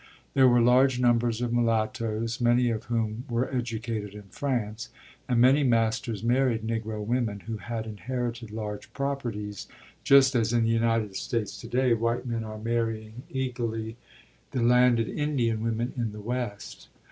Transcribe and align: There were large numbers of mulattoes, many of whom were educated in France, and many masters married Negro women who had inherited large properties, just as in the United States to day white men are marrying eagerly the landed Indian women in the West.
There 0.33 0.47
were 0.49 0.61
large 0.61 0.99
numbers 0.99 1.43
of 1.43 1.53
mulattoes, 1.53 2.41
many 2.41 2.71
of 2.71 2.85
whom 2.85 3.23
were 3.29 3.53
educated 3.53 4.15
in 4.15 4.23
France, 4.31 4.89
and 5.29 5.39
many 5.39 5.63
masters 5.63 6.23
married 6.23 6.63
Negro 6.65 7.05
women 7.05 7.41
who 7.41 7.57
had 7.57 7.85
inherited 7.85 8.49
large 8.49 8.91
properties, 8.93 9.67
just 10.03 10.33
as 10.33 10.53
in 10.53 10.63
the 10.63 10.71
United 10.71 11.15
States 11.17 11.55
to 11.61 11.67
day 11.67 11.93
white 11.93 12.25
men 12.25 12.43
are 12.43 12.57
marrying 12.57 13.21
eagerly 13.29 13.95
the 14.49 14.63
landed 14.63 15.07
Indian 15.07 15.61
women 15.61 15.93
in 15.95 16.13
the 16.13 16.19
West. 16.21 16.87